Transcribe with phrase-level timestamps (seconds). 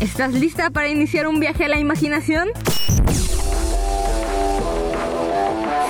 [0.00, 2.48] ¿Estás lista para iniciar un viaje a la imaginación?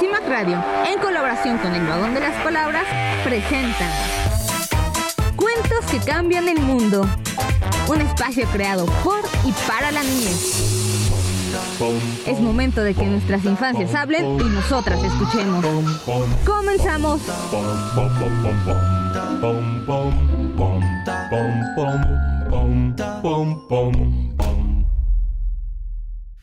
[0.00, 2.84] CIMAC Radio, en colaboración con el Vagón de las Palabras,
[3.22, 3.92] presentan
[5.36, 7.08] Cuentos que cambian el mundo.
[7.88, 10.70] Un espacio creado por y para la niñez.
[12.26, 15.64] Es momento de que nuestras infancias hablen y nosotras escuchemos.
[16.44, 17.20] Comenzamos.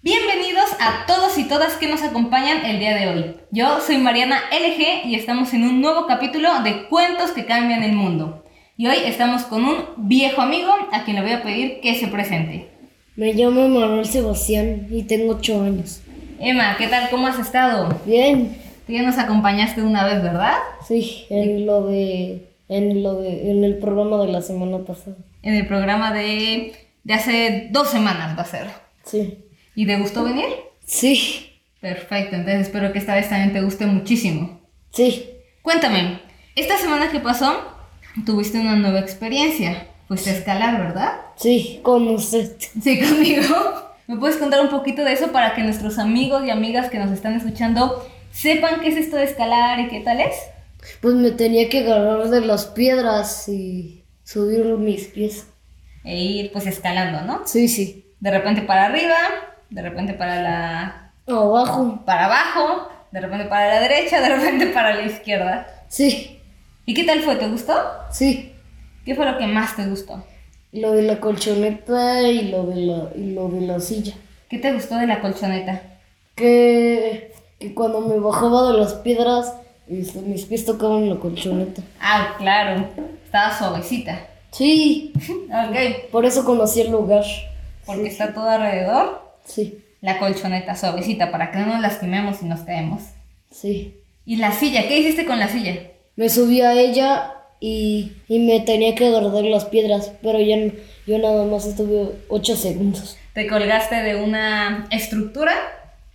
[0.02, 3.36] Bienvenidos a todos y todas que nos acompañan el día de hoy.
[3.52, 7.92] Yo soy Mariana LG y estamos en un nuevo capítulo de Cuentos que cambian el
[7.92, 8.46] mundo.
[8.78, 12.08] Y hoy estamos con un viejo amigo a quien le voy a pedir que se
[12.08, 12.70] presente.
[13.18, 16.02] Me llamo Manuel Sebastián y tengo 8 años.
[16.40, 17.10] Emma, ¿qué tal?
[17.10, 17.90] ¿Cómo has estado?
[18.06, 18.56] Bien.
[18.86, 20.54] Tú ya nos acompañaste una vez, ¿verdad?
[20.88, 25.18] Sí, en lo de en lo de en el programa de la semana pasada.
[25.48, 26.76] En el programa de
[27.06, 28.68] de hace dos semanas va a ser.
[29.06, 29.46] Sí.
[29.76, 30.48] ¿Y te gustó venir?
[30.86, 31.62] Sí.
[31.80, 34.60] Perfecto, entonces espero que esta vez también te guste muchísimo.
[34.92, 35.30] Sí.
[35.62, 36.20] Cuéntame,
[36.54, 37.64] esta semana que pasó
[38.26, 39.88] tuviste una nueva experiencia.
[40.10, 41.22] Fuiste a escalar, ¿verdad?
[41.38, 42.58] Sí, con usted.
[42.60, 43.46] Sí, conmigo.
[44.08, 47.12] ¿Me puedes contar un poquito de eso para que nuestros amigos y amigas que nos
[47.12, 50.36] están escuchando sepan qué es esto de escalar y qué tal es?
[51.00, 55.48] Pues me tenía que agarrar de las piedras y subir mis pies.
[56.04, 57.48] E ir pues escalando, ¿no?
[57.48, 58.06] Sí, sí.
[58.20, 59.16] De repente para arriba,
[59.70, 61.14] de repente para la...
[61.28, 62.04] Abajo.
[62.06, 65.68] Para abajo, de repente para la derecha, de repente para la izquierda.
[65.88, 66.40] Sí.
[66.86, 67.36] ¿Y qué tal fue?
[67.36, 67.74] ¿Te gustó?
[68.12, 68.54] Sí.
[69.06, 70.26] ¿Qué fue lo que más te gustó?
[70.72, 74.14] Lo de la colchoneta y lo de la, y lo de la silla.
[74.50, 75.82] ¿Qué te gustó de la colchoneta?
[76.36, 79.54] Que, que cuando me bajaba de las piedras,
[79.90, 81.82] este, mis pies tocaban la colchoneta.
[82.00, 82.88] Ah, claro.
[83.26, 84.28] Estaba suavecita.
[84.52, 85.14] Sí.
[85.50, 86.10] ok.
[86.12, 87.24] Por eso conocí el lugar.
[87.86, 89.22] Porque Sí, está todo alrededor.
[89.46, 93.02] Sí, La colchoneta suavecita para que no nos lastimemos y nos caemos.
[93.52, 93.94] sí.
[94.26, 94.90] ¿Y la silla?
[94.90, 95.74] ¿Qué hiciste con la silla?
[96.18, 97.32] Me subí a ella
[97.62, 100.58] y, y me tenía que de las piedras, pero ya
[101.08, 103.18] yo nada más estuve 8 segundos.
[103.34, 105.54] Te colgaste de una estructura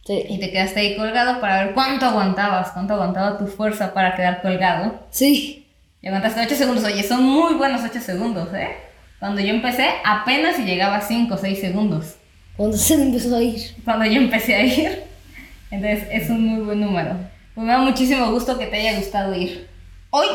[0.06, 0.38] y Sí.
[0.40, 5.00] te quedaste ahí colgado para ver cuánto aguantabas, cuánto aguantaba tu fuerza para quedar colgado.
[5.10, 5.66] Sí.
[6.00, 6.84] Y aguantaste 8 segundos.
[6.84, 8.70] Oye, son muy buenos 8 segundos, ¿eh?
[9.20, 12.16] Cuando yo empecé, apenas si llegaba a 5 o 6 segundos.
[12.56, 13.60] Cuando se empezó a ir.
[13.84, 15.04] Cuando yo empecé a ir.
[15.70, 17.16] Entonces, es un muy buen número.
[17.54, 19.68] Pues me da muchísimo gusto que te haya gustado ir.
[20.10, 20.26] Hoy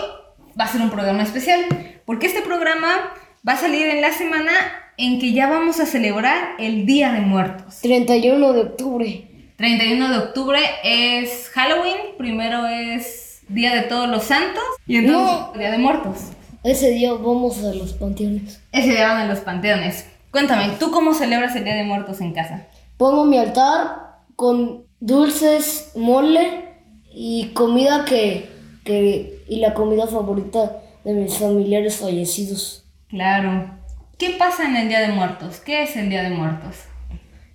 [0.59, 1.61] va a ser un programa especial,
[2.05, 3.11] porque este programa
[3.47, 4.51] va a salir en la semana
[4.97, 7.79] en que ya vamos a celebrar el Día de Muertos.
[7.81, 9.26] 31 de octubre.
[9.57, 15.71] 31 de octubre es Halloween, primero es Día de Todos los Santos y entonces Día
[15.71, 16.27] de Muertos.
[16.63, 18.61] Ese día vamos a los panteones.
[18.71, 20.05] Ese día van en los panteones.
[20.29, 22.67] Cuéntame, ¿tú cómo celebras el Día de Muertos en casa?
[22.97, 26.75] Pongo mi altar con dulces, mole
[27.11, 28.51] y comida que,
[28.83, 32.85] que y la comida favorita de mis familiares fallecidos.
[33.07, 33.71] Claro.
[34.19, 35.61] ¿Qué pasa en el Día de Muertos?
[35.61, 36.75] ¿Qué es el Día de Muertos?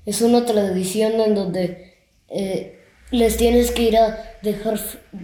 [0.05, 1.92] Es una tradición en donde
[2.35, 2.79] eh,
[3.11, 4.79] les tienes que ir a dejar,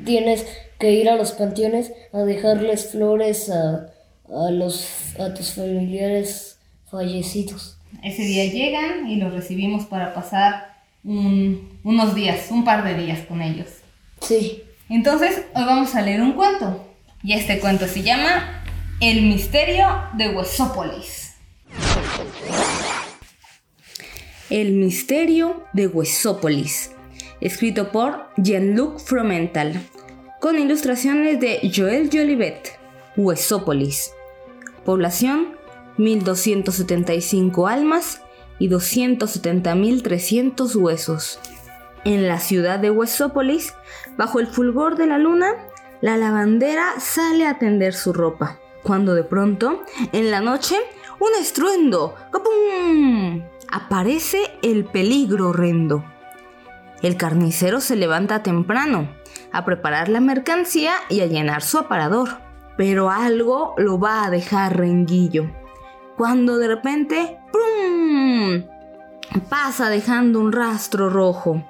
[0.04, 0.44] tienes
[0.78, 3.90] que ir a los panteones a dejarles flores a,
[4.28, 4.86] a los
[5.18, 6.58] a tus familiares
[6.90, 7.78] fallecidos.
[8.04, 13.20] Ese día llegan y los recibimos para pasar un- unos días, un par de días
[13.26, 13.68] con ellos.
[14.20, 16.84] Sí, Entonces, hoy vamos a leer un cuento.
[17.22, 18.62] Y este cuento se llama
[19.00, 19.86] El misterio
[20.16, 21.34] de Huesópolis.
[24.50, 26.92] El misterio de Huesópolis,
[27.40, 29.80] escrito por Jean-Luc Fromental,
[30.40, 32.78] con ilustraciones de Joel Jolivet.
[33.16, 34.12] Huesópolis.
[34.84, 35.56] Población
[35.96, 38.20] 1275 almas
[38.58, 41.40] y 270.300 huesos.
[42.04, 43.74] En la ciudad de Huesópolis,
[44.16, 45.54] bajo el fulgor de la luna,
[46.00, 48.60] la lavandera sale a tender su ropa.
[48.84, 49.82] Cuando de pronto,
[50.12, 50.76] en la noche,
[51.18, 52.14] un estruendo.
[53.70, 56.04] Aparece el peligro horrendo.
[57.02, 59.08] El carnicero se levanta temprano
[59.52, 62.28] a preparar la mercancía y a llenar su aparador.
[62.76, 65.50] Pero algo lo va a dejar renguillo.
[66.16, 68.64] Cuando de repente, ¡prum!
[69.48, 71.64] pasa dejando un rastro rojo.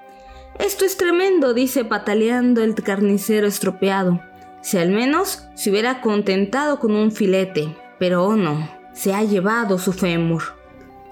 [0.59, 4.21] Esto es tremendo, dice pataleando el carnicero estropeado.
[4.61, 9.79] Si al menos se hubiera contentado con un filete, pero oh no, se ha llevado
[9.79, 10.43] su fémur.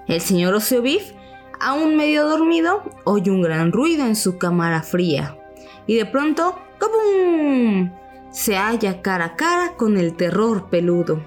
[0.07, 1.13] El señor Oseobif,
[1.59, 5.37] aún medio dormido, oye un gran ruido en su cámara fría.
[5.85, 7.91] Y de pronto, ¡cabum!
[8.31, 11.21] Se halla cara a cara con el terror peludo.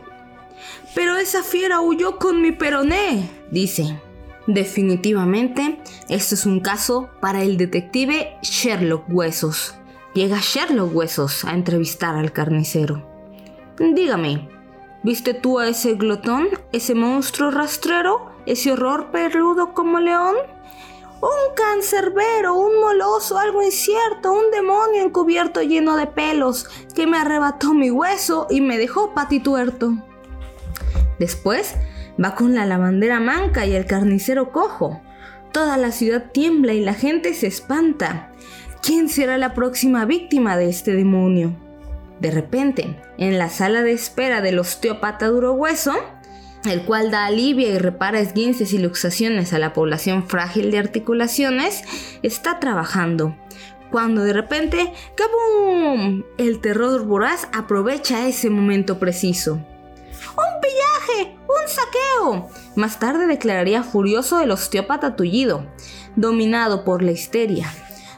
[0.94, 4.00] Pero esa fiera huyó con mi peroné, dice.
[4.46, 5.78] Definitivamente,
[6.08, 9.74] esto es un caso para el detective Sherlock Huesos.
[10.14, 13.06] Llega Sherlock Huesos a entrevistar al carnicero.
[13.78, 14.48] Dígame,
[15.04, 20.36] ¿viste tú a ese glotón, ese monstruo rastrero, ese horror peludo como león?
[21.20, 27.74] Un cancerbero, un moloso, algo incierto, un demonio encubierto lleno de pelos que me arrebató
[27.74, 29.92] mi hueso y me dejó patituerto.
[31.18, 31.74] Después
[32.22, 35.02] va con la lavandera manca y el carnicero cojo.
[35.52, 38.32] Toda la ciudad tiembla y la gente se espanta.
[38.82, 41.54] ¿Quién será la próxima víctima de este demonio?
[42.20, 45.92] De repente, en la sala de espera del osteópata duro hueso,
[46.64, 51.82] el cual da alivio y repara esguinces y luxaciones a la población frágil de articulaciones,
[52.22, 53.36] está trabajando.
[53.90, 56.22] Cuando de repente, ¡cabum!
[56.38, 59.54] El terror voraz aprovecha ese momento preciso.
[59.54, 61.36] ¡Un pillaje!
[61.48, 62.50] ¡Un saqueo!
[62.76, 65.66] Más tarde declararía furioso el osteópata tullido,
[66.14, 67.72] dominado por la histeria.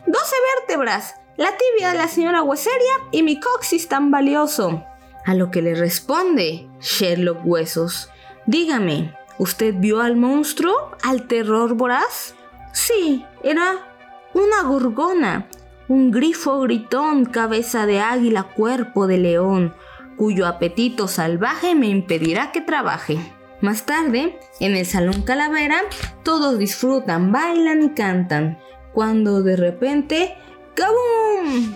[0.07, 1.15] ¡Doce vértebras!
[1.39, 4.85] La tibia de la señora Hueseria y mi coxis tan valioso.
[5.25, 8.12] A lo que le responde Sherlock Huesos.
[8.47, 10.91] Dígame, ¿usted vio al monstruo?
[11.03, 12.35] ¿Al terror voraz?
[12.73, 13.87] Sí, era
[14.35, 15.49] una gorgona,
[15.89, 19.75] un grifo gritón, cabeza de águila, cuerpo de león,
[20.17, 23.19] cuyo apetito salvaje me impedirá que trabaje.
[23.61, 25.81] Más tarde, en el Salón Calavera,
[26.25, 28.59] todos disfrutan, bailan y cantan,
[28.93, 30.35] cuando de repente,
[30.75, 31.75] ¡cabum!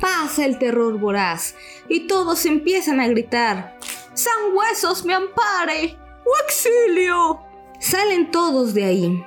[0.00, 1.54] Pasa el terror voraz
[1.88, 3.75] y todos empiezan a gritar,
[4.16, 5.98] ¡San Huesos me ampare!
[6.24, 7.38] ¡O exilio!
[7.78, 9.24] Salen todos de ahí.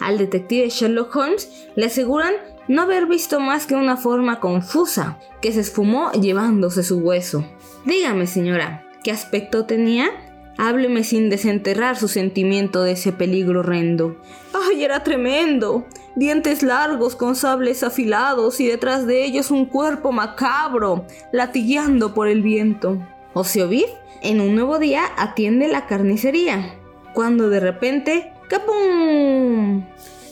[0.00, 2.34] Al detective Sherlock Holmes le aseguran
[2.68, 7.46] no haber visto más que una forma confusa que se esfumó llevándose su hueso.
[7.86, 10.10] Dígame, señora, ¿qué aspecto tenía?
[10.58, 14.20] Hábleme sin desenterrar su sentimiento de ese peligro horrendo.
[14.52, 15.86] ¡Ay, era tremendo!
[16.16, 22.42] Dientes largos con sables afilados y detrás de ellos un cuerpo macabro, latigueando por el
[22.42, 22.98] viento.
[23.34, 23.86] Ociovid,
[24.22, 26.74] en un nuevo día, atiende la carnicería.
[27.14, 29.84] Cuando de repente, ¡capum!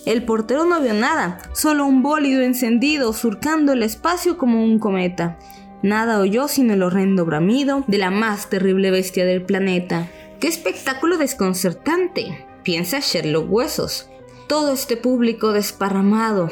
[0.07, 5.39] El portero no vio nada, solo un bólido encendido surcando el espacio como un cometa.
[5.83, 10.09] Nada oyó sino el horrendo bramido de la más terrible bestia del planeta.
[10.39, 12.47] ¡Qué espectáculo desconcertante!
[12.63, 14.09] Piensa Sherlock Huesos.
[14.47, 16.51] Todo este público desparramado.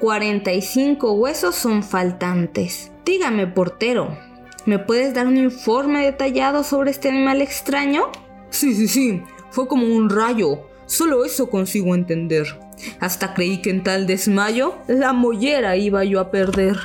[0.00, 2.92] 45 huesos son faltantes.
[3.04, 4.16] Dígame, portero,
[4.68, 8.12] ¿me puedes dar un informe detallado sobre este animal extraño?
[8.50, 9.22] Sí, sí, sí.
[9.50, 10.60] Fue como un rayo.
[10.84, 12.46] Solo eso consigo entender.
[13.00, 16.76] Hasta creí que en tal desmayo la mollera iba yo a perder.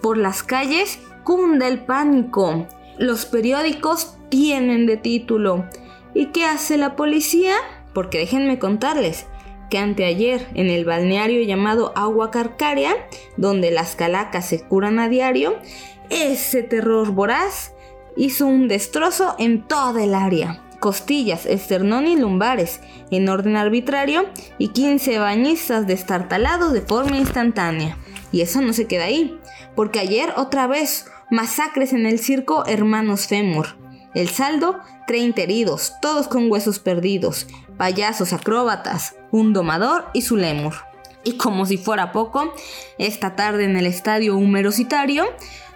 [0.00, 2.66] Por las calles cunde el pánico.
[2.98, 5.66] Los periódicos tienen de título.
[6.14, 7.54] ¿Y qué hace la policía?
[7.92, 9.26] Porque déjenme contarles
[9.68, 12.96] que anteayer en el balneario llamado Agua Carcaria,
[13.36, 15.58] donde las calacas se curan a diario,
[16.10, 17.72] ese terror voraz
[18.16, 20.62] hizo un destrozo en toda el área.
[20.80, 22.80] Costillas, esternón y lumbares,
[23.10, 24.26] en orden arbitrario,
[24.58, 27.96] y 15 bañistas destartalados de forma instantánea.
[28.32, 29.38] Y eso no se queda ahí,
[29.74, 33.76] porque ayer otra vez masacres en el circo Hermanos Fémur.
[34.14, 37.46] El saldo, 30 heridos, todos con huesos perdidos,
[37.76, 40.74] payasos acróbatas, un domador y su lemur.
[41.22, 42.52] Y como si fuera poco,
[42.98, 45.26] esta tarde en el estadio humerositario,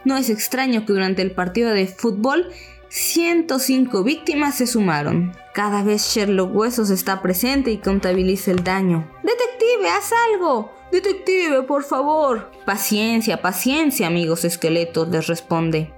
[0.05, 2.49] no es extraño que durante el partido de fútbol
[2.89, 5.33] 105 víctimas se sumaron.
[5.53, 9.11] Cada vez Sherlock Huesos está presente y contabiliza el daño.
[9.23, 10.73] ¡Detective, haz algo!
[10.93, 12.53] Detective, por favor.
[12.65, 15.93] Paciencia, paciencia, amigos esqueletos, les responde.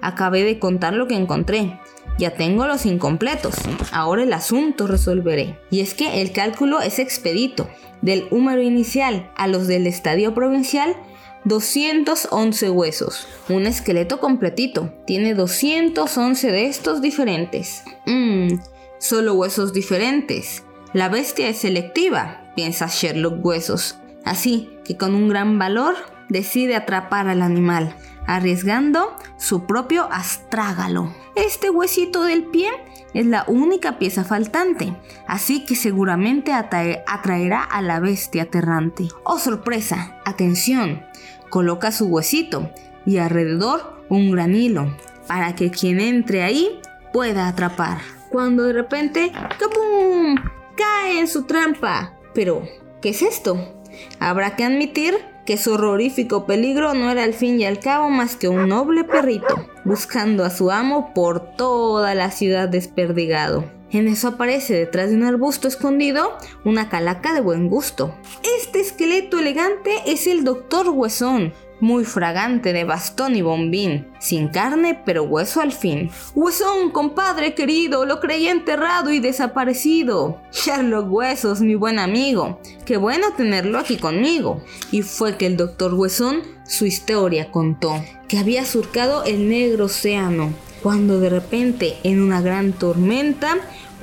[0.00, 1.78] Acabé de contar lo que encontré.
[2.18, 3.54] Ya tengo los incompletos.
[3.92, 5.56] Ahora el asunto resolveré.
[5.70, 7.68] Y es que el cálculo es expedito.
[8.02, 10.96] Del húmero inicial a los del estadio provincial,
[11.44, 13.26] 211 huesos.
[13.48, 14.92] Un esqueleto completito.
[15.06, 17.82] Tiene 211 de estos diferentes.
[18.06, 18.58] Mmm,
[18.98, 20.64] solo huesos diferentes.
[20.92, 23.96] La bestia es selectiva, piensa Sherlock Huesos.
[24.24, 25.94] Así que con un gran valor
[26.28, 27.94] decide atrapar al animal,
[28.30, 31.12] arriesgando su propio astrágalo.
[31.34, 32.70] Este huesito del pie
[33.12, 34.96] es la única pieza faltante,
[35.26, 39.08] así que seguramente atraerá a la bestia aterrante.
[39.24, 40.16] ¡Oh sorpresa!
[40.24, 41.02] Atención,
[41.48, 42.70] coloca su huesito
[43.04, 44.96] y alrededor un gran hilo,
[45.26, 46.80] para que quien entre ahí
[47.12, 47.98] pueda atrapar.
[48.30, 50.36] Cuando de repente, ¡capum!
[50.76, 52.14] cae en su trampa.
[52.32, 52.62] Pero,
[53.02, 53.74] ¿qué es esto?
[54.20, 58.36] Habrá que admitir que su horrorífico peligro no era al fin y al cabo más
[58.36, 63.64] que un noble perrito, buscando a su amo por toda la ciudad desperdigado.
[63.92, 68.14] En eso aparece detrás de un arbusto escondido una calaca de buen gusto.
[68.58, 75.00] Este esqueleto elegante es el doctor Huesón, muy fragante de bastón y bombín, sin carne
[75.04, 76.10] pero hueso al fin.
[76.34, 80.40] Huesón, compadre querido, lo creí enterrado y desaparecido.
[80.52, 84.62] Sherlock Huesos, mi buen amigo, qué bueno tenerlo aquí conmigo.
[84.90, 90.52] Y fue que el doctor Huesón su historia contó, que había surcado el negro océano,
[90.82, 93.56] cuando de repente en una gran tormenta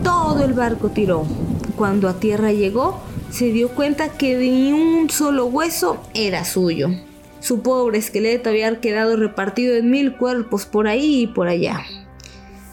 [0.03, 1.25] todo el barco tiró.
[1.75, 6.89] Cuando a tierra llegó, se dio cuenta que ni un solo hueso era suyo.
[7.47, 11.81] Su pobre esqueleto había quedado repartido en mil cuerpos por ahí y por allá.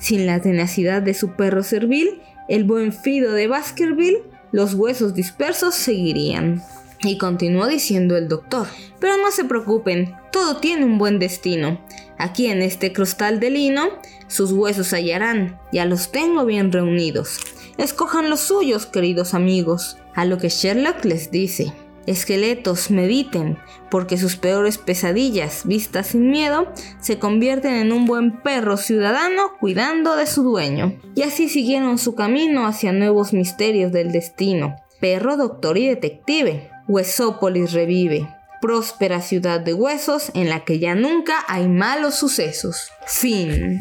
[0.00, 5.76] Sin la tenacidad de su perro servil, el buen Fido de Baskerville, los huesos dispersos
[5.76, 6.60] seguirían.
[7.04, 8.66] Y continuó diciendo el doctor,
[8.98, 11.80] pero no se preocupen, todo tiene un buen destino.
[12.18, 13.90] Aquí en este crustal de lino,
[14.26, 17.38] sus huesos hallarán, ya los tengo bien reunidos.
[17.78, 19.98] Escojan los suyos, queridos amigos.
[20.16, 21.72] A lo que Sherlock les dice,
[22.06, 23.58] Esqueletos, mediten,
[23.90, 26.68] porque sus peores pesadillas, vistas sin miedo,
[27.00, 31.00] se convierten en un buen perro ciudadano cuidando de su dueño.
[31.14, 34.76] Y así siguieron su camino hacia nuevos misterios del destino.
[35.00, 36.70] Perro, doctor y detective.
[36.88, 38.28] Huesópolis revive.
[38.60, 42.90] Próspera ciudad de huesos en la que ya nunca hay malos sucesos.
[43.06, 43.80] Fin.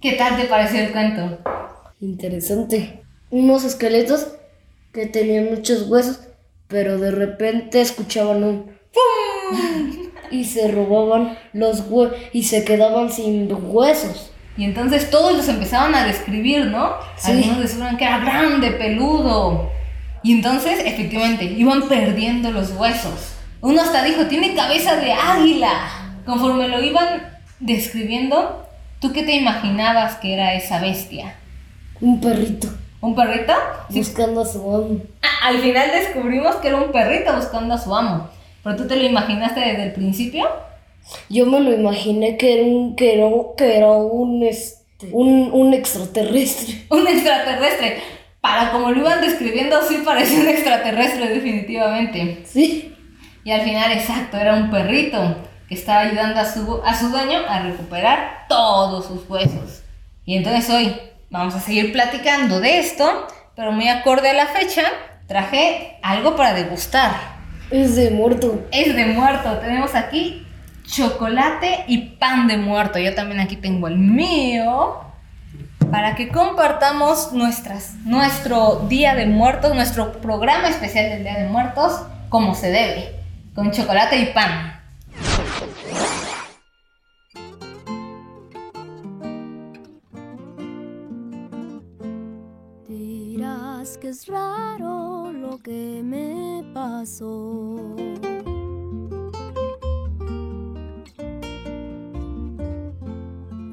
[0.00, 1.38] ¿Qué tal te pareció el cuento?
[2.00, 3.02] Interesante.
[3.30, 4.28] Unos esqueletos
[4.96, 6.20] que tenían muchos huesos,
[6.68, 10.08] pero de repente escuchaban un ¡pum!
[10.30, 14.30] y se robaban los huesos y se quedaban sin huesos.
[14.56, 16.94] Y entonces todos los empezaban a describir, ¿no?
[17.18, 17.32] Sí.
[17.32, 19.70] Algunos decían que era grande, peludo.
[20.22, 23.34] Y entonces, efectivamente, iban perdiendo los huesos.
[23.60, 26.14] Uno hasta dijo, tiene cabeza de águila.
[26.24, 28.66] Conforme lo iban describiendo,
[28.98, 31.34] ¿tú qué te imaginabas que era esa bestia?
[32.00, 32.68] Un perrito
[33.00, 33.52] ¿Un perrito?
[33.90, 35.00] Buscando a su amo.
[35.22, 38.28] Ah, al final descubrimos que era un perrito buscando a su amo.
[38.62, 40.48] ¿Pero tú te lo imaginaste desde el principio?
[41.28, 45.74] Yo me lo imaginé que era un, que era, que era un, este, un, un
[45.74, 46.86] extraterrestre.
[46.90, 48.00] Un extraterrestre.
[48.40, 52.44] Para como lo iban describiendo, sí parecía un extraterrestre, definitivamente.
[52.46, 52.94] Sí.
[53.44, 55.36] Y al final, exacto, era un perrito
[55.68, 59.82] que estaba ayudando a su, a su dueño a recuperar todos sus huesos.
[60.24, 60.94] Y entonces hoy
[61.30, 64.82] vamos a seguir platicando de esto, pero muy acorde a la fecha,
[65.26, 67.36] traje algo para degustar.
[67.70, 68.66] Es de muerto.
[68.70, 69.58] Es de muerto.
[69.58, 70.46] Tenemos aquí
[70.86, 72.98] chocolate y pan de muerto.
[72.98, 75.00] Yo también aquí tengo el mío.
[75.90, 82.02] Para que compartamos nuestras, nuestro Día de Muertos, nuestro programa especial del Día de Muertos,
[82.28, 83.14] como se debe,
[83.54, 84.80] con chocolate y pan.
[94.06, 97.96] Es raro lo que me pasó.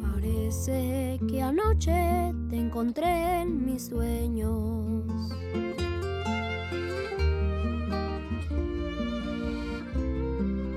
[0.02, 5.06] Parece que anoche te encontré en mis sueños.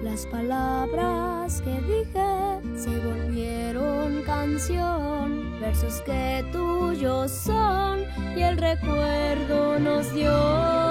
[0.03, 8.05] Las palabras que dije se volvieron canción, versos que tuyos son
[8.37, 10.86] y el recuerdo nos dio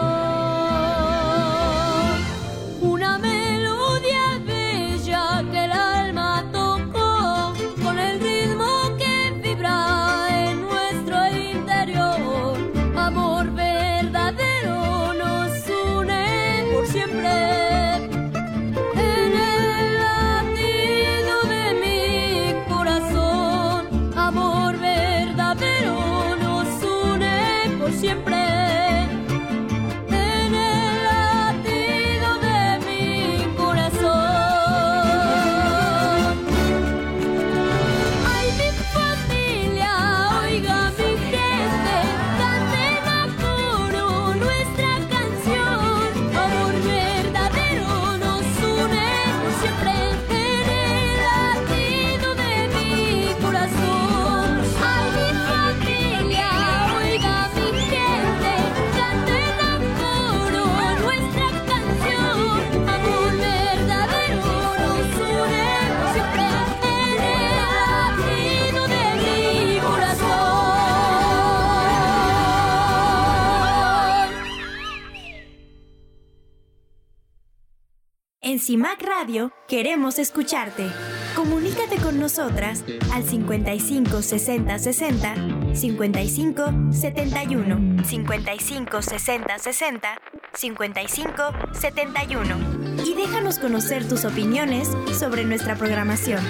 [78.65, 80.87] CIMAC Radio queremos escucharte.
[81.35, 85.35] Comunícate con nosotras al 55 60 60
[85.75, 90.21] 55 71 55 60 60
[90.55, 91.43] 55
[91.79, 96.43] 71 y déjanos conocer tus opiniones sobre nuestra programación.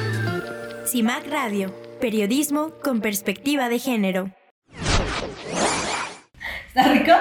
[0.89, 4.31] CIMAC Radio, periodismo con perspectiva de género.
[6.69, 7.11] ¿Está rico?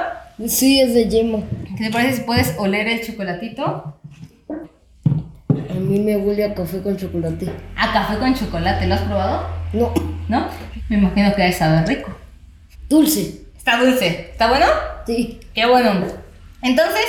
[0.47, 1.41] Sí, es de yema.
[1.77, 3.99] ¿Qué te parece si puedes oler el chocolatito?
[5.75, 7.50] A mí me huele a café con chocolate.
[7.76, 9.49] A café con chocolate, ¿lo has probado?
[9.73, 9.93] No,
[10.28, 10.47] ¿No?
[10.88, 12.16] Me imagino que debe saber rico.
[12.88, 13.43] dulce.
[13.57, 14.28] Está dulce.
[14.31, 14.66] ¿Está bueno?
[15.07, 15.40] Sí.
[15.54, 15.93] Qué bueno.
[16.62, 17.07] Entonces,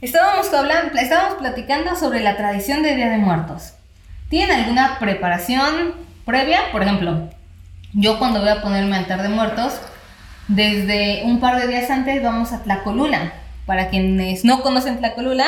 [0.00, 3.74] estábamos, hablando, estábamos platicando sobre la tradición de Día de Muertos.
[4.30, 5.92] ¿Tienen alguna preparación
[6.24, 6.60] previa?
[6.72, 7.28] Por ejemplo,
[7.92, 9.74] yo cuando voy a ponerme altar de muertos,
[10.48, 13.32] desde un par de días antes vamos a Tlacolula.
[13.66, 15.46] Para quienes no conocen Tlacolula,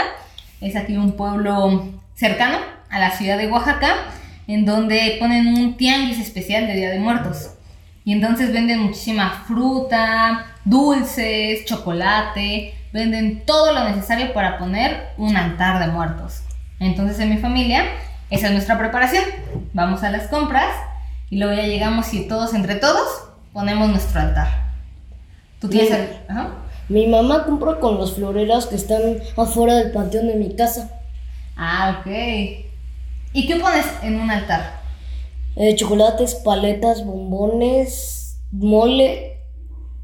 [0.61, 2.59] es aquí un pueblo cercano
[2.91, 3.95] a la ciudad de Oaxaca,
[4.49, 7.51] en donde ponen un tianguis especial de Día de Muertos.
[8.05, 15.79] Y entonces venden muchísima fruta, dulces, chocolate, venden todo lo necesario para poner un altar
[15.85, 16.43] de muertos.
[16.81, 17.85] Entonces en mi familia,
[18.31, 19.25] esa es nuestra preparación.
[19.75, 20.75] Vamos a las compras
[21.31, 23.07] y luego ya llegamos y todos entre todos
[23.53, 24.49] ponemos nuestro altar.
[25.61, 26.49] ¿Tú tienes el- Ajá.
[26.89, 29.03] Mi mamá compra con las floreras que están
[29.37, 30.98] afuera del panteón de mi casa.
[31.59, 32.07] Ah, ok.
[33.33, 34.81] ¿Y qué pones en un altar?
[35.57, 39.39] Eh, chocolates, paletas, bombones, mole,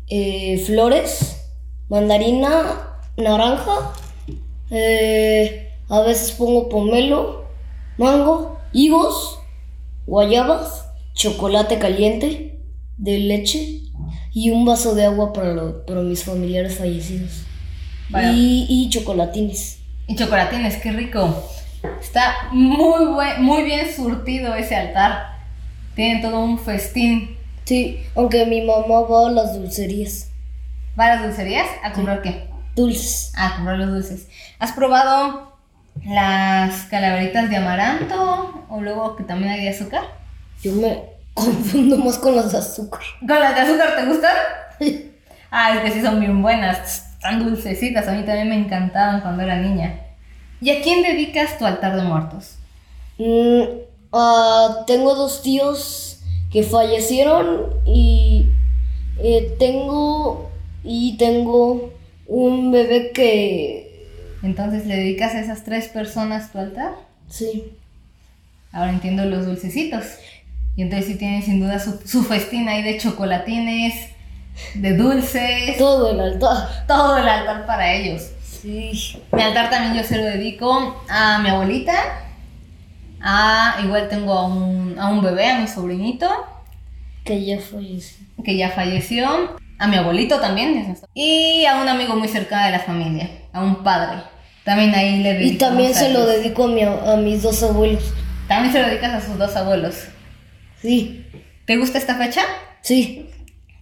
[0.09, 1.49] eh, flores,
[1.89, 3.93] mandarina, naranja.
[4.71, 7.45] eh, a veces pongo pomelo,
[7.99, 9.39] mango, higos,
[10.07, 12.59] guayabas, chocolate caliente
[12.97, 13.83] de leche
[14.33, 17.43] y un vaso de agua para, lo- para mis familiares fallecidos.
[18.11, 18.33] Vaya.
[18.33, 19.79] Y, y chocolatines.
[20.07, 21.51] Y chocolatines, qué rico.
[22.01, 25.39] Está muy, buen, muy bien surtido ese altar.
[25.95, 27.39] Tienen todo un festín.
[27.65, 30.31] Sí, aunque mi mamá va a las dulcerías.
[30.99, 31.67] ¿Va a las dulcerías?
[31.83, 32.49] ¿A comprar qué?
[32.75, 33.33] Dulces.
[33.37, 34.29] A comprar los dulces.
[34.59, 35.57] ¿Has probado
[36.05, 38.67] las calaveritas de amaranto?
[38.69, 40.03] O luego que también hay de azúcar.
[40.63, 43.01] Yo me confundo más con las de azúcar.
[43.21, 44.37] ¿Con las de azúcar te gustan?
[45.51, 47.14] Ah, es que sí son bien buenas.
[47.25, 48.07] Están dulcecitas.
[48.07, 49.99] A mí también me encantaban cuando era niña.
[50.61, 52.59] ¿Y a quién dedicas tu altar de muertos?
[53.17, 53.63] Mm,
[54.13, 56.21] ah, tengo dos tíos
[56.53, 58.51] que fallecieron y
[59.19, 60.51] eh, tengo
[60.85, 61.95] y tengo
[62.27, 64.07] un bebé que
[64.43, 66.93] Entonces le dedicas a esas tres personas tu altar.
[67.31, 67.73] sí
[68.71, 70.05] Ahora entiendo los dulcecitos.
[70.77, 74.14] Y entonces sí tienen sin duda su, su festín ahí de chocolatines,
[74.75, 76.85] de dulces, todo el altar.
[76.87, 78.31] Todo el altar para ellos.
[78.43, 79.21] sí.
[79.33, 81.95] Mi altar también yo se lo dedico a mi abuelita,
[83.21, 86.29] a igual tengo a un, a un bebé, a mi sobrinito,
[87.25, 88.27] que ya falleció.
[88.45, 92.81] Que ya falleció, a mi abuelito también, y a un amigo muy cercano de la
[92.81, 94.23] familia, a un padre.
[94.65, 98.15] También ahí le y dedicamos también se lo dedico a, mi, a mis dos abuelos.
[98.49, 99.95] También se lo dedicas a sus dos abuelos.
[100.81, 101.21] sí.
[101.67, 102.43] ¿Te gusta esta fecha?
[102.83, 103.34] sí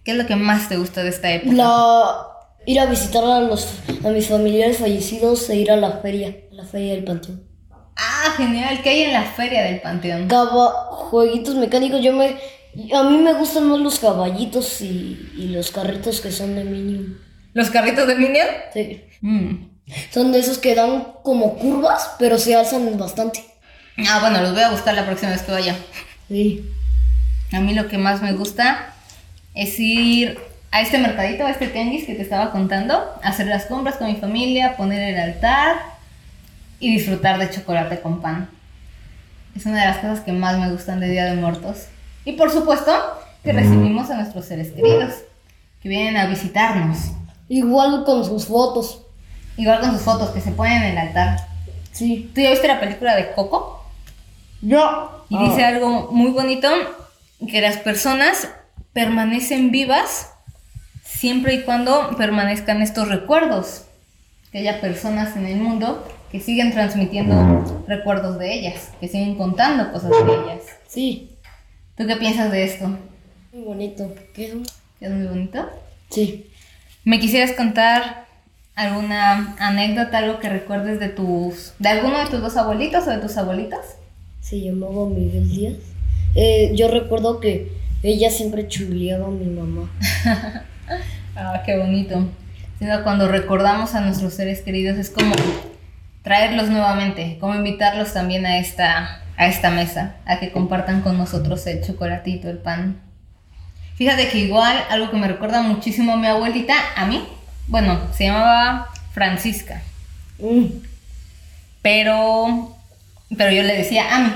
[0.03, 1.55] ¿Qué es lo que más te gusta de esta época?
[1.55, 2.27] la
[2.65, 3.67] ir a visitar a los
[4.05, 7.53] a mis familiares fallecidos e ir a la feria a la feria del panteón
[7.95, 8.81] Ah, genial.
[8.81, 10.27] ¿Qué hay en la feria del Panteón?
[10.27, 12.37] Caba, jueguitos mecánicos, yo me...
[12.91, 17.19] A mí me gustan más los caballitos y, y los carritos que son de Minion.
[17.53, 18.47] ¿Los carritos de Minion?
[18.73, 19.03] Sí.
[19.21, 19.69] Mm.
[20.11, 23.45] Son de esos que dan como curvas, pero se alzan bastante.
[24.09, 25.75] Ah, bueno, los voy a buscar la próxima vez que vaya.
[26.27, 26.67] Sí.
[27.51, 28.95] A mí lo que más me gusta
[29.53, 30.39] es ir
[30.71, 34.15] a este mercadito, a este tianguis que te estaba contando, hacer las compras con mi
[34.15, 35.77] familia, poner el altar
[36.79, 38.49] y disfrutar de chocolate con pan.
[39.55, 41.85] Es una de las cosas que más me gustan de Día de Muertos.
[42.25, 42.91] Y por supuesto
[43.43, 45.13] que recibimos a nuestros seres queridos
[45.81, 47.11] que vienen a visitarnos.
[47.49, 49.01] Igual con sus fotos.
[49.57, 51.47] Igual con sus fotos que se ponen en el altar.
[51.91, 52.31] Sí.
[52.33, 53.85] ¿Tú ya viste la película de Coco?
[54.61, 55.25] Yo.
[55.29, 56.69] Y dice algo muy bonito,
[57.47, 58.49] que las personas
[58.93, 60.29] permanecen vivas
[61.03, 63.85] siempre y cuando permanezcan estos recuerdos.
[64.51, 69.91] Que haya personas en el mundo que siguen transmitiendo recuerdos de ellas, que siguen contando
[69.91, 70.63] cosas de ellas.
[70.87, 71.31] Sí.
[71.95, 72.87] ¿Tú qué piensas de esto?
[73.51, 74.13] Muy bonito.
[74.33, 74.53] ¿Qué es?
[74.99, 75.69] ¿Que es muy bonito?
[76.09, 76.49] Sí.
[77.03, 78.25] ¿Me quisieras contar
[78.75, 83.17] alguna anécdota, algo que recuerdes de tus, de alguno de tus dos abuelitos o de
[83.17, 83.97] tus abuelitas?
[84.41, 85.77] Se llamaba Miguel Díaz.
[86.35, 87.71] Eh, yo recuerdo que
[88.03, 89.89] ella siempre chuleaba a mi mamá.
[91.35, 92.29] Ah, qué bonito.
[92.77, 95.33] Sino cuando recordamos a nuestros seres queridos es como
[96.21, 101.65] traerlos nuevamente, como invitarlos también a esta, a esta mesa, a que compartan con nosotros
[101.65, 103.01] el chocolatito, el pan.
[103.95, 107.25] Fíjate que igual algo que me recuerda muchísimo a mi abuelita, a mí,
[107.67, 109.81] bueno, se llamaba Francisca.
[110.37, 110.65] Mm.
[111.81, 112.77] Pero,
[113.35, 114.33] pero yo le decía a mí.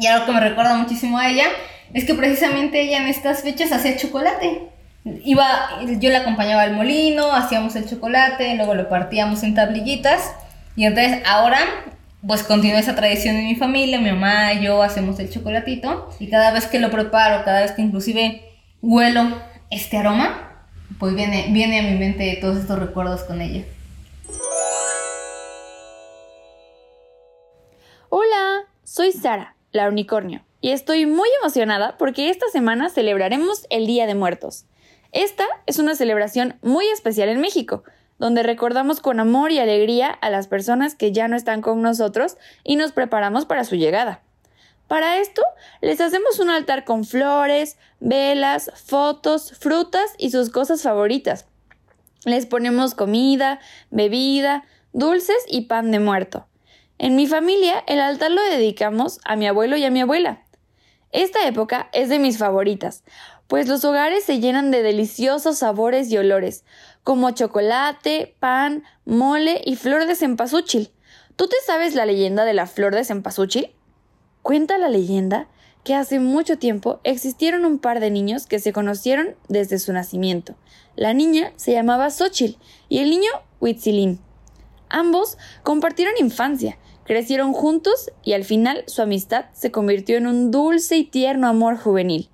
[0.00, 1.44] Y algo que me recuerda muchísimo a ella
[1.94, 4.68] es que precisamente ella en estas fechas hacía chocolate.
[5.04, 10.32] Iba, yo la acompañaba al molino, hacíamos el chocolate, luego lo partíamos en tablillitas.
[10.76, 11.58] Y entonces ahora,
[12.26, 16.08] pues continúa esa tradición en mi familia, mi mamá yo hacemos el chocolatito.
[16.18, 18.42] Y cada vez que lo preparo, cada vez que inclusive
[18.80, 19.38] huelo
[19.70, 20.66] este aroma,
[20.98, 23.64] pues viene, viene a mi mente todos estos recuerdos con ella.
[28.08, 34.06] Hola, soy Sara, la unicornio, y estoy muy emocionada porque esta semana celebraremos el Día
[34.06, 34.64] de Muertos.
[35.10, 37.82] Esta es una celebración muy especial en México,
[38.18, 42.38] donde recordamos con amor y alegría a las personas que ya no están con nosotros
[42.62, 44.22] y nos preparamos para su llegada.
[44.86, 45.42] Para esto,
[45.80, 51.46] les hacemos un altar con flores, velas, fotos, frutas y sus cosas favoritas.
[52.24, 53.58] Les ponemos comida,
[53.90, 56.46] bebida, dulces y pan de muerto.
[56.98, 60.44] En mi familia, el altar lo dedicamos a mi abuelo y a mi abuela.
[61.12, 63.04] Esta época es de mis favoritas,
[63.46, 66.64] pues los hogares se llenan de deliciosos sabores y olores,
[67.04, 70.90] como chocolate, pan, mole y flor de cempasúchil.
[71.36, 73.74] ¿Tú te sabes la leyenda de la flor de cempasúchil?
[74.40, 75.48] Cuenta la leyenda
[75.84, 80.54] que hace mucho tiempo existieron un par de niños que se conocieron desde su nacimiento.
[80.96, 84.18] La niña se llamaba Xochitl y el niño Huitzilín.
[84.88, 86.78] Ambos compartieron infancia
[87.12, 91.76] Crecieron juntos y al final su amistad se convirtió en un dulce y tierno amor
[91.76, 92.30] juvenil.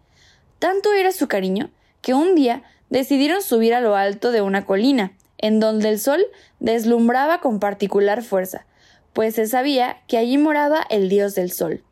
[0.60, 5.14] Tanto era su cariño que un día decidieron subir a lo alto de una colina,
[5.36, 6.24] en donde el sol
[6.60, 8.66] deslumbraba con particular fuerza,
[9.14, 11.82] pues se sabía que allí moraba el dios del sol.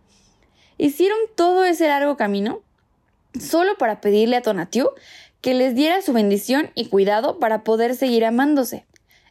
[0.78, 2.60] Hicieron todo ese largo camino
[3.36, 4.90] solo para pedirle a Tonatiuh
[5.40, 8.86] que les diera su bendición y cuidado para poder seguir amándose.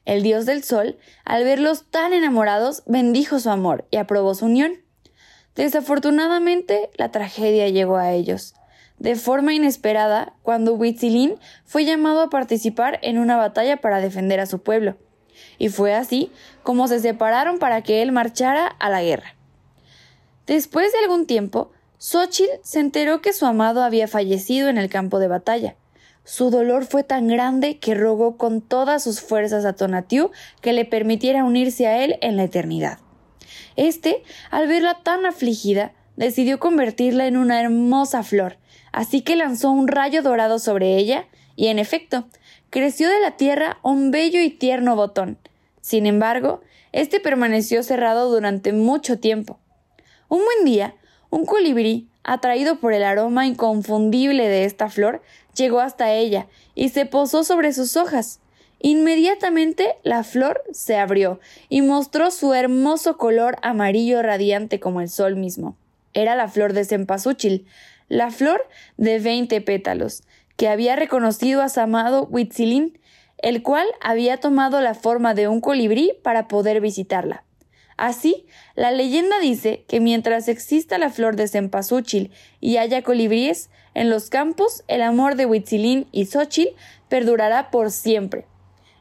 [0.05, 4.73] El dios del sol, al verlos tan enamorados, bendijo su amor y aprobó su unión.
[5.55, 8.53] Desafortunadamente, la tragedia llegó a ellos.
[8.99, 14.45] De forma inesperada, cuando Huitzilin fue llamado a participar en una batalla para defender a
[14.45, 14.95] su pueblo.
[15.57, 16.31] Y fue así
[16.63, 19.35] como se separaron para que él marchara a la guerra.
[20.45, 25.19] Después de algún tiempo, Xochitl se enteró que su amado había fallecido en el campo
[25.19, 25.75] de batalla.
[26.25, 30.83] Su dolor fue tan grande que rogó con todas sus fuerzas a Tonatiuh que le
[30.83, 32.97] permitiera unirse a él en la eternidad.
[33.75, 38.57] Este, al verla tan afligida, decidió convertirla en una hermosa flor,
[38.91, 42.25] así que lanzó un rayo dorado sobre ella, y en efecto,
[42.71, 45.38] creció de la tierra un bello y tierno botón.
[45.79, 46.61] Sin embargo,
[46.91, 49.59] este permaneció cerrado durante mucho tiempo.
[50.27, 50.95] Un buen día,
[51.29, 55.21] un colibrí, atraído por el aroma inconfundible de esta flor,
[55.55, 58.39] llegó hasta ella y se posó sobre sus hojas.
[58.79, 61.39] Inmediatamente la flor se abrió
[61.69, 65.75] y mostró su hermoso color amarillo radiante como el sol mismo.
[66.13, 67.65] Era la flor de cempasúchil,
[68.09, 70.23] la flor de veinte pétalos,
[70.55, 72.99] que había reconocido a su amado Huitzilín,
[73.37, 77.43] el cual había tomado la forma de un colibrí para poder visitarla.
[77.97, 84.12] Así, la leyenda dice que mientras exista la flor de cempasúchil y haya colibríes, en
[84.12, 86.75] los campos el amor de Huitzilín y Xochitl
[87.10, 88.45] perdurará por siempre.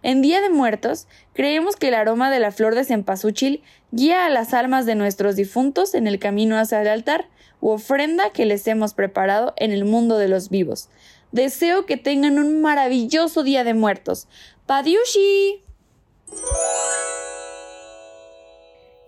[0.03, 4.31] En Día de Muertos, creemos que el aroma de la flor de cempasúchil guía a
[4.31, 7.27] las almas de nuestros difuntos en el camino hacia el altar
[7.61, 10.91] u ofrenda que les hemos preparado en el mundo de los vivos.
[11.33, 14.29] Deseo que tengan un maravilloso Día de Muertos.
[14.67, 15.63] ¡Padiushi!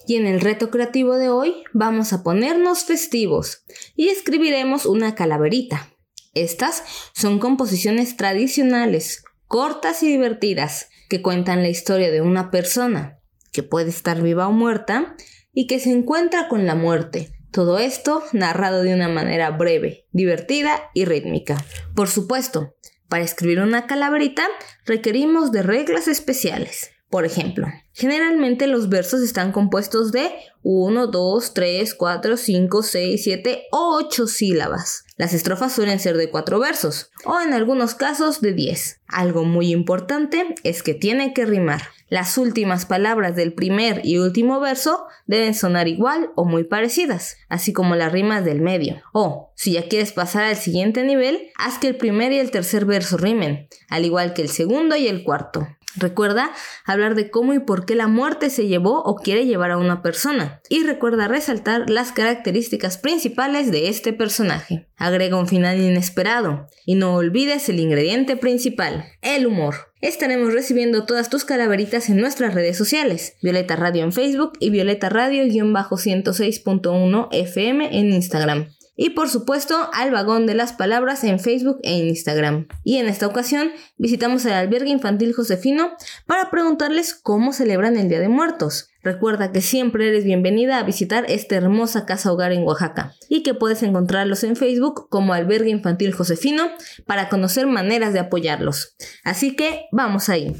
[0.06, 3.64] Y en el reto creativo de hoy vamos a ponernos festivos
[3.96, 5.92] y escribiremos una calaverita.
[6.34, 13.20] Estas son composiciones tradicionales, cortas y divertidas, que cuentan la historia de una persona,
[13.52, 15.16] que puede estar viva o muerta,
[15.52, 17.32] y que se encuentra con la muerte.
[17.50, 21.56] Todo esto narrado de una manera breve, divertida y rítmica.
[21.94, 22.76] Por supuesto,
[23.08, 24.46] para escribir una calaverita
[24.84, 26.90] requerimos de reglas especiales.
[27.10, 33.62] Por ejemplo, generalmente los versos están compuestos de 1, 2, 3, 4, 5, 6, 7
[33.70, 35.04] o 8 sílabas.
[35.16, 39.02] Las estrofas suelen ser de 4 versos o en algunos casos de 10.
[39.06, 41.82] Algo muy importante es que tiene que rimar.
[42.08, 47.72] Las últimas palabras del primer y último verso deben sonar igual o muy parecidas, así
[47.72, 49.00] como las rimas del medio.
[49.12, 52.84] O, si ya quieres pasar al siguiente nivel, haz que el primer y el tercer
[52.84, 55.66] verso rimen, al igual que el segundo y el cuarto.
[55.96, 56.52] Recuerda
[56.84, 60.02] hablar de cómo y por qué la muerte se llevó o quiere llevar a una
[60.02, 60.60] persona.
[60.68, 64.88] Y recuerda resaltar las características principales de este personaje.
[64.96, 66.66] Agrega un final inesperado.
[66.84, 69.92] Y no olvides el ingrediente principal, el humor.
[70.00, 75.08] Estaremos recibiendo todas tus calaveritas en nuestras redes sociales, Violeta Radio en Facebook y Violeta
[75.08, 81.96] Radio-106.1 FM en Instagram y por supuesto al vagón de las palabras en Facebook e
[81.98, 82.66] Instagram.
[82.82, 85.92] Y en esta ocasión visitamos el albergue infantil Josefino
[86.26, 88.90] para preguntarles cómo celebran el Día de Muertos.
[89.02, 93.54] Recuerda que siempre eres bienvenida a visitar esta hermosa casa hogar en Oaxaca y que
[93.54, 96.70] puedes encontrarlos en Facebook como Albergue Infantil Josefino
[97.06, 98.96] para conocer maneras de apoyarlos.
[99.22, 100.52] Así que vamos ahí.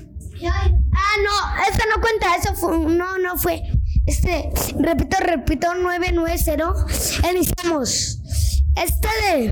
[0.45, 0.71] Ah,
[1.25, 3.63] no, eso no cuenta, eso fue, no, no fue.
[4.07, 7.31] Este, repito, repito, 990.
[7.33, 8.23] Iniciamos.
[8.77, 9.51] Este.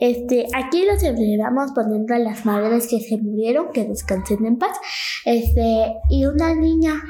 [0.00, 4.76] Este, aquí lo celebramos poniendo a las madres que se murieron, que descansen en paz.
[5.24, 7.02] Este, y una niña.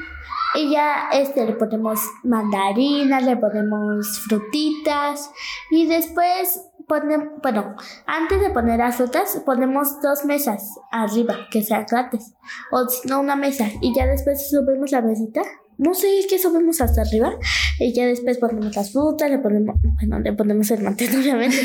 [0.55, 5.31] Y ya este, le ponemos mandarinas, le ponemos frutitas.
[5.71, 7.75] Y después bueno,
[8.07, 12.33] antes de poner las frutas, ponemos dos mesas arriba, que sean grandes.
[12.71, 13.67] O si no, una mesa.
[13.81, 15.43] Y ya después subimos la mesita
[15.79, 17.37] no sé qué subimos hasta arriba
[17.79, 21.57] y ya después ponemos las frutas, le ponemos, bueno, le ponemos el mantel obviamente.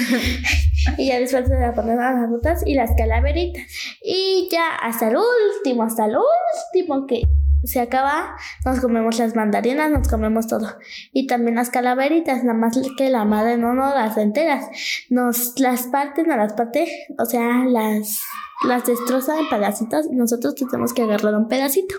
[0.97, 3.65] Y ya después le ponemos las frutas y las calaveritas.
[4.03, 7.23] Y ya hasta el último, hasta el último que
[7.65, 10.69] se acaba, nos comemos las mandarinas, nos comemos todo.
[11.13, 14.67] Y también las calaveritas, nada más que la madre no nos las enteras,
[15.11, 18.23] nos las parten a las partes, o sea, las
[18.65, 21.97] las destroza en pedacitos y nosotros tenemos que agarrar un pedacito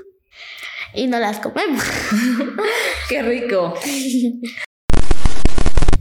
[0.95, 1.84] y no las comemos.
[3.10, 3.73] ¡Qué rico!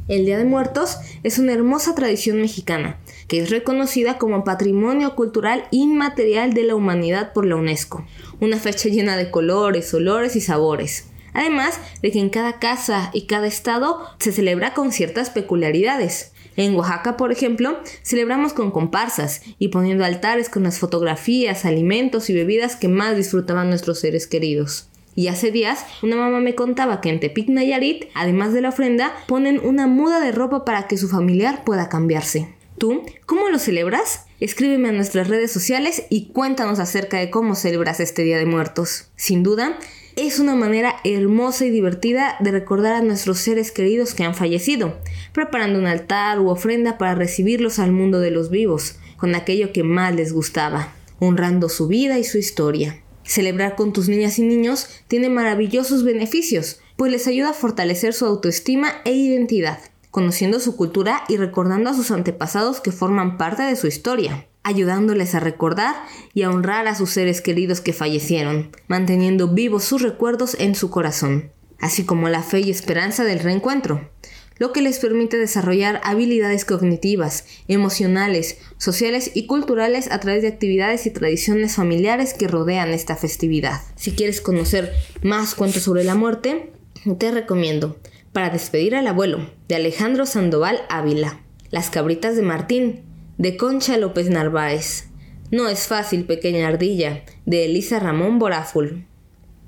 [0.07, 5.65] El Día de Muertos es una hermosa tradición mexicana que es reconocida como Patrimonio Cultural
[5.71, 8.07] Inmaterial de la Humanidad por la UNESCO.
[8.41, 11.09] Una fecha llena de colores, olores y sabores.
[11.33, 16.34] Además de que en cada casa y cada estado se celebra con ciertas peculiaridades.
[16.57, 22.35] En Oaxaca, por ejemplo, celebramos con comparsas y poniendo altares con las fotografías, alimentos y
[22.35, 24.89] bebidas que más disfrutaban nuestros seres queridos.
[25.17, 29.15] Y hace días, una mamá me contaba que en Tepic Nayarit, además de la ofrenda,
[29.29, 32.49] ponen una muda de ropa para que su familiar pueda cambiarse.
[32.79, 34.27] ¿Tú cómo lo celebras?
[34.41, 39.11] Escríbeme a nuestras redes sociales y cuéntanos acerca de cómo celebras este Día de Muertos.
[39.15, 39.79] Sin duda,
[40.17, 44.97] es una manera hermosa y divertida de recordar a nuestros seres queridos que han fallecido,
[45.33, 49.83] preparando un altar u ofrenda para recibirlos al mundo de los vivos, con aquello que
[49.83, 53.03] más les gustaba, honrando su vida y su historia.
[53.25, 58.27] Celebrar con tus niñas y niños tiene maravillosos beneficios, pues les ayuda a fortalecer su
[58.27, 63.75] autoestima e identidad, conociendo su cultura y recordando a sus antepasados que forman parte de
[63.75, 65.95] su historia ayudándoles a recordar
[66.33, 70.91] y a honrar a sus seres queridos que fallecieron, manteniendo vivos sus recuerdos en su
[70.91, 74.11] corazón, así como la fe y esperanza del reencuentro,
[74.59, 81.07] lo que les permite desarrollar habilidades cognitivas, emocionales, sociales y culturales a través de actividades
[81.07, 83.81] y tradiciones familiares que rodean esta festividad.
[83.97, 86.73] Si quieres conocer más cuentos sobre la muerte,
[87.19, 87.99] te recomiendo
[88.33, 93.03] Para despedir al abuelo, de Alejandro Sandoval Ávila, Las cabritas de Martín,
[93.39, 95.09] de Concha López Narváez.
[95.51, 99.07] No es fácil, pequeña ardilla, de Elisa Ramón Boráful.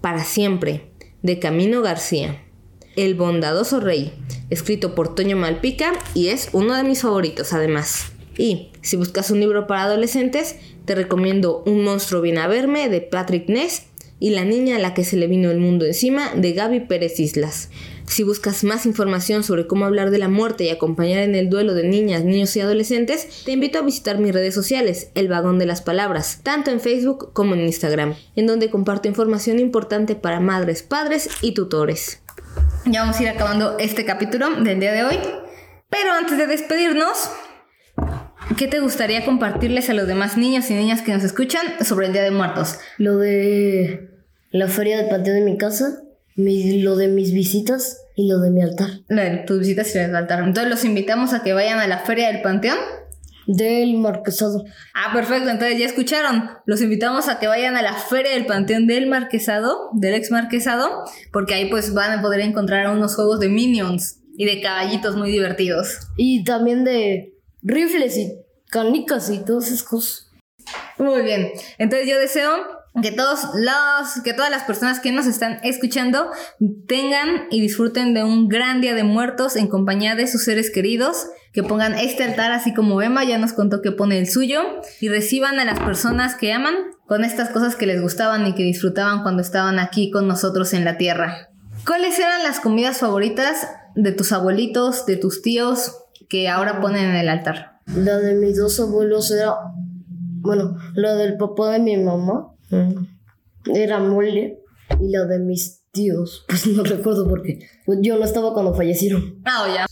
[0.01, 0.91] Para siempre,
[1.23, 2.43] de Camino García.
[2.95, 4.13] El bondadoso rey,
[4.51, 8.13] escrito por Toño Malpica y es uno de mis favoritos además.
[8.39, 13.01] Y si buscas un libro para adolescentes, te recomiendo Un monstruo viene a verme de
[13.01, 13.87] Patrick Ness
[14.19, 17.21] y La niña a la que se le vino el mundo encima de Gaby Pérez
[17.21, 17.71] Islas.
[18.07, 21.75] Si buscas más información sobre cómo hablar de la muerte y acompañar en el duelo
[21.75, 25.67] de niñas, niños y adolescentes, te invito a visitar mis redes sociales, El Vagón de
[25.67, 30.83] las Palabras, tanto en Facebook como en Instagram, en donde comparto información importante para madres,
[30.83, 32.23] padres y tutores.
[32.85, 35.19] Ya vamos a ir acabando este capítulo del día de hoy,
[35.91, 37.31] pero antes de despedirnos,
[38.57, 42.13] ¿Qué te gustaría compartirles a los demás niños y niñas que nos escuchan sobre el
[42.13, 42.79] Día de Muertos?
[42.97, 44.09] Lo de
[44.51, 46.06] la feria de patio de mi casa
[46.37, 48.91] lo de mis visitas y lo de mi altar.
[49.09, 50.41] Lo de tus visitas y el altar.
[50.41, 52.79] Entonces los invitamos a que vayan a la feria del Panteón.
[53.47, 54.65] Del Marquesado.
[54.93, 55.49] Ah, perfecto.
[55.49, 56.51] Entonces ya escucharon.
[56.67, 61.05] Los invitamos a que vayan a la feria del Panteón del Marquesado, del ex Marquesado,
[61.33, 65.31] porque ahí pues van a poder encontrar unos juegos de minions y de caballitos muy
[65.31, 65.99] divertidos.
[66.17, 68.35] Y también de rifles y
[68.69, 70.33] canicas y todas esas cosas.
[70.99, 71.53] Muy bien.
[71.79, 72.51] Entonces yo deseo
[73.03, 76.31] que todos los, que todas las personas que nos están escuchando
[76.89, 81.27] tengan y disfruten de un gran día de muertos en compañía de sus seres queridos,
[81.53, 84.61] que pongan este altar así como Emma ya nos contó que pone el suyo
[85.01, 86.75] y reciban a las personas que aman
[87.07, 90.85] con estas cosas que les gustaban y que disfrutaban cuando estaban aquí con nosotros en
[90.85, 91.51] la tierra.
[91.87, 95.97] ¿Cuáles eran las comidas favoritas de tus abuelitos, de tus tíos
[96.29, 97.79] que ahora ponen en el altar?
[97.95, 99.55] La de mis dos abuelos era,
[100.41, 102.56] bueno, la del papá de mi mamá
[103.67, 104.61] era mole
[105.01, 109.41] y la de mis tíos, pues no recuerdo porque pues yo no estaba cuando fallecieron.
[109.45, 109.87] Ah, oh, ya.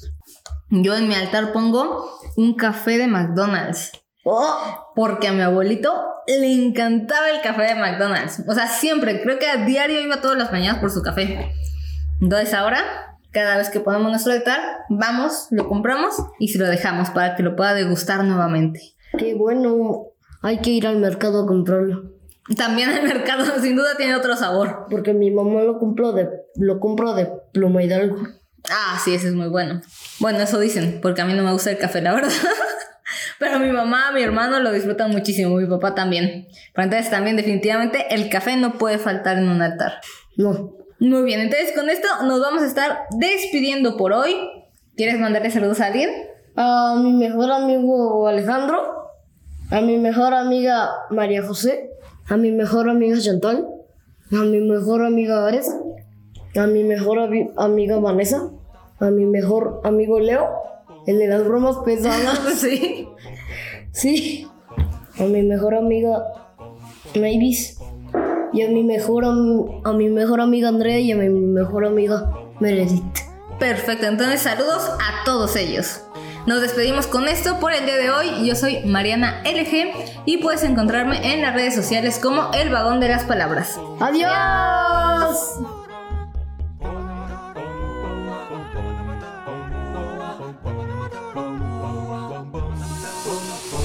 [0.71, 3.93] Yo en mi altar pongo un café de McDonald's.
[4.25, 4.93] ¡Oh!
[4.95, 5.93] Porque a mi abuelito
[6.27, 8.43] le encantaba el café de McDonald's.
[8.49, 11.53] O sea, siempre, creo que a diario iba todas las mañanas por su café.
[12.21, 12.83] Entonces ahora,
[13.33, 17.43] cada vez que ponemos nuestro altar, vamos, lo compramos y se lo dejamos para que
[17.43, 18.81] lo pueda degustar nuevamente.
[19.19, 20.07] Qué bueno.
[20.43, 22.15] Hay que ir al mercado a comprarlo.
[22.57, 24.87] También el mercado sin duda tiene otro sabor.
[24.91, 28.17] Porque mi mamá lo compró de, lo compro de Pluma Hidalgo.
[28.71, 29.83] Ah, sí, ese es muy bueno.
[30.21, 32.31] Bueno, eso dicen, porque a mí no me gusta el café, la verdad.
[33.39, 36.47] Pero mi mamá, mi hermano lo disfrutan muchísimo, mi papá también.
[36.73, 40.01] Pero entonces también definitivamente el café no puede faltar en un altar.
[40.37, 40.73] No.
[41.01, 44.35] Muy bien, entonces con esto nos vamos a estar despidiendo por hoy.
[44.97, 46.11] ¿Quieres mandarle saludos a alguien?
[46.57, 49.11] A mi mejor amigo Alejandro,
[49.71, 51.91] a mi mejor amiga María José,
[52.29, 53.67] a mi mejor amiga Chantal,
[54.33, 55.71] a mi mejor amiga Ares,
[56.57, 57.19] a mi mejor
[57.57, 58.51] amiga Vanessa,
[58.99, 60.49] a mi mejor amigo Leo,
[61.07, 62.39] el de las bromas pesadas.
[62.57, 63.09] sí.
[63.93, 64.49] Sí.
[65.19, 66.25] A mi mejor amiga
[67.15, 67.79] Mavis.
[68.53, 73.03] Y a mi mejor, a mi mejor amiga Andrea y a mi mejor amiga Meredith.
[73.59, 76.04] Perfecto, entonces saludos a todos ellos.
[76.47, 78.47] Nos despedimos con esto por el día de hoy.
[78.47, 83.09] Yo soy Mariana LG y puedes encontrarme en las redes sociales como El Vagón de
[83.09, 83.81] las Palabras.
[83.99, 85.59] ¡Adiós!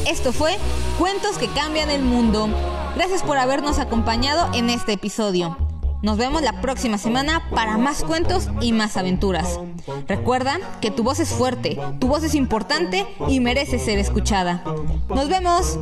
[0.06, 0.58] Esto fue
[0.98, 2.50] Cuentos que cambian el mundo.
[2.95, 5.68] Gracias por habernos acompañado en este episodio.
[6.01, 9.59] Nos vemos la próxima semana para más cuentos y más aventuras.
[10.07, 14.63] Recuerda que tu voz es fuerte, tu voz es importante y merece ser escuchada.
[15.09, 15.77] Nos vemos.